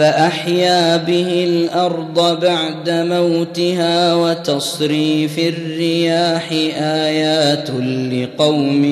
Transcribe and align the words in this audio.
فأحيا 0.00 0.96
به 0.96 1.44
الأرض 1.44 2.40
بعد 2.40 2.90
موتها 2.90 4.14
وتصريف 4.14 5.38
الرياح 5.38 6.52
آيات 6.80 7.70
لقوم 8.12 8.84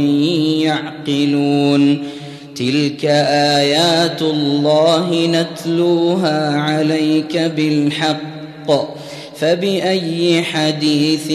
يعقلون. 0.63 1.99
تلك 2.57 3.05
آيات 3.55 4.23
الله 4.23 5.27
نتلوها 5.27 6.51
عليك 6.51 7.39
بالحق. 7.39 8.99
فبأي 9.37 10.43
حديث 10.43 11.33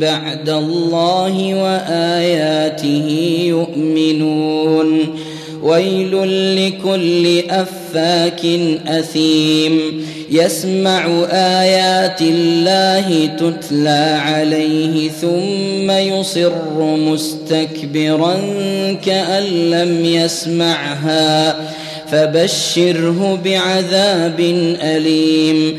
بعد 0.00 0.48
الله 0.48 1.54
وآياته 1.54 3.38
يؤمنون؟ 3.48 5.18
ويل 5.62 6.12
لكل 6.56 7.50
افاك 7.98 8.44
أثيم. 8.86 10.04
يسمع 10.30 11.24
آيات 11.30 12.22
الله 12.22 13.26
تتلى 13.26 14.20
عليه 14.22 15.10
ثم 15.10 15.90
يصر 15.90 16.52
مستكبرا 16.80 18.34
كأن 19.04 19.70
لم 19.70 20.04
يسمعها. 20.04 21.56
فبشره 22.12 23.40
بعذاب 23.44 24.40
أليم. 24.82 25.78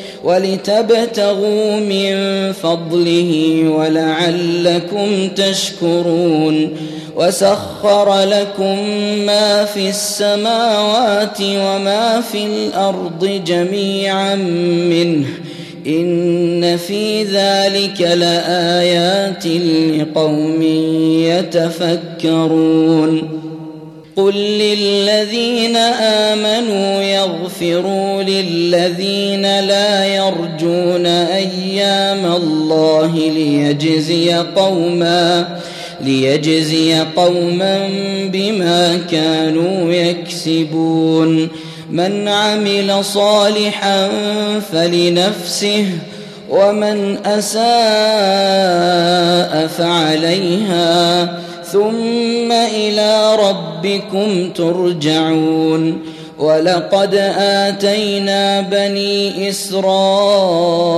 ولتبتغوا 0.23 1.75
من 1.75 2.15
فضله 2.51 3.63
ولعلكم 3.67 5.27
تشكرون 5.35 6.69
وسخر 7.15 8.23
لكم 8.23 8.89
ما 9.25 9.65
في 9.65 9.89
السماوات 9.89 11.37
وما 11.41 12.21
في 12.31 12.45
الأرض 12.45 13.41
جميعا 13.45 14.35
منه 14.35 15.27
إن 15.87 16.77
في 16.77 17.23
ذلك 17.23 18.01
لآيات 18.01 19.47
لقوم 19.97 20.61
يتفكرون 22.21 23.40
قل 24.21 24.33
للذين 24.35 25.75
امنوا 25.75 27.01
يغفروا 27.01 28.23
للذين 28.23 29.59
لا 29.59 30.05
يرجون 30.05 31.05
أيام 31.05 32.25
الله 32.25 33.15
ليجزي 33.15 34.33
قوما 34.33 35.47
ليجزي 36.01 36.99
قوما 37.15 37.89
بما 38.33 38.97
كانوا 39.11 39.93
يكسبون 39.93 41.49
من 41.91 42.27
عمل 42.27 43.05
صالحا 43.05 44.09
فلنفسه 44.71 45.85
ومن 46.49 47.17
اساء 47.25 47.61
فعليها 49.67 51.29
ثم 51.71 52.51
إلى 52.51 53.35
ربكم 53.35 54.49
ترجعون. 54.49 56.01
ولقد 56.39 57.15
آتينا 57.37 58.61
بني 58.61 59.49
إسرائيل 59.49 60.95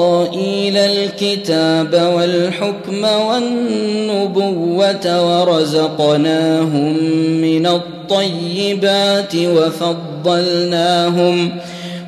الكتاب 0.78 2.12
والحكم 2.16 3.04
والنبوة 3.30 5.06
ورزقناهم 5.42 6.94
من 7.42 7.68
الطيبات 7.68 9.36
وفضلناهم 9.36 11.38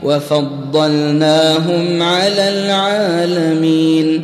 وفضلناهم 0.04 2.04
على 2.04 2.50
العالمين. 2.50 4.24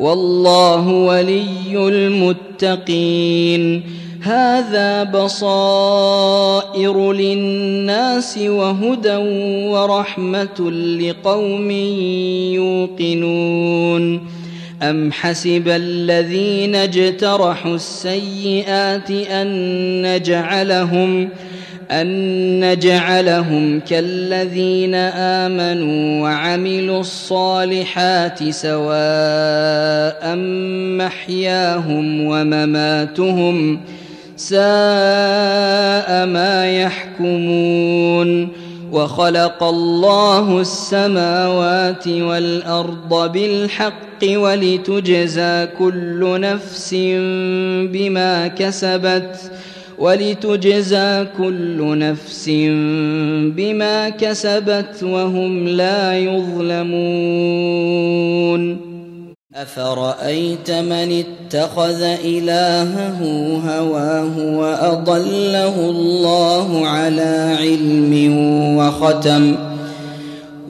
والله 0.00 0.88
ولي 0.88 1.88
المتقين. 2.68 3.82
هذا 4.22 5.04
بصائر 5.04 6.32
للناس 7.12 8.38
وهدى 8.38 9.16
ورحمة 9.66 10.70
لقوم 11.00 11.70
يوقنون. 12.50 14.20
أم 14.82 15.12
حسب 15.12 15.68
الذين 15.68 16.74
اجترحوا 16.74 17.74
السيئات 17.74 19.10
أن 19.10 19.46
نجعلهم 20.02 21.28
أن 21.90 22.60
نجعلهم 22.60 23.80
كالذين 23.80 24.94
آمنوا 24.94 26.22
وعملوا 26.22 27.00
الصالحات 27.00 28.50
سواء 28.50 30.36
محياهم 30.98 32.24
ومماتهم 32.24 33.80
ساء 34.36 34.60
ما 36.26 36.72
يحكمون 36.82 38.48
وخلق 38.92 39.62
الله 39.62 40.60
السماوات 40.60 42.08
والأرض 42.08 43.32
بالحق 43.32 44.24
ولتجزى 44.24 45.68
كل 45.78 46.40
نفس 46.40 46.94
بما 47.92 48.46
كسبت 48.48 49.36
ۖ 49.36 49.69
ولتجزى 50.00 51.26
كل 51.38 51.98
نفس 51.98 52.48
بما 53.56 54.08
كسبت 54.08 55.02
وهم 55.02 55.68
لا 55.68 56.18
يظلمون. 56.18 56.90
افرايت 59.54 60.70
من 60.70 61.24
اتخذ 61.24 62.02
الهه 62.02 63.20
هواه 63.68 64.56
واضله 64.56 65.90
الله 65.90 66.86
على 66.86 67.56
علم 67.60 68.36
وختم 68.76 69.56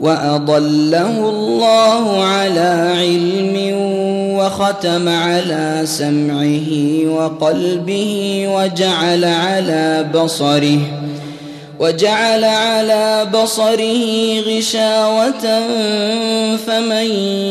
واضله 0.00 1.28
الله 1.28 2.24
على 2.24 2.94
علم 2.98 3.56
وختم 4.36 5.08
على 5.08 5.82
سمعه 5.84 6.68
وقلبه 7.06 8.44
وجعل 8.48 9.24
على 9.24 10.06
بصره 10.14 10.80
وجعل 11.80 12.44
على 12.44 13.26
بصره 13.34 14.40
غشاوة 14.40 15.60
فمن 16.66 17.10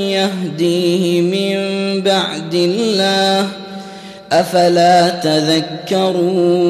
يهديه 0.09 1.21
من 1.21 1.57
بعد 2.01 2.53
الله 2.53 3.47
أفلا 4.31 5.09
تذكرون؟ 5.89 6.69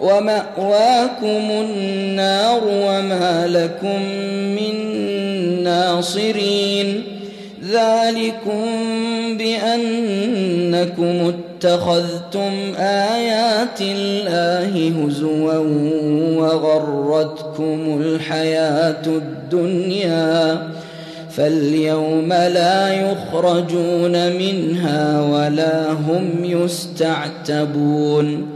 ومأواكم 0.00 1.50
النار 1.50 2.60
وما 2.64 3.46
لكم 3.46 4.02
من 4.56 4.74
ناصرين. 5.64 7.02
ذلكم 7.72 8.64
بأنكم 9.38 11.32
اتخذتم 11.34 12.52
آيات 12.78 13.80
الله 13.80 14.92
هزوا 15.04 15.58
وغرتكم 16.36 18.00
الحياة 18.00 19.06
الدنيا. 19.06 20.68
فاليوم 21.30 22.28
لا 22.28 22.92
يخرجون 22.92 24.32
منها 24.32 25.22
ولا 25.22 25.92
هم 25.92 26.44
يستعتبون. 26.44 28.55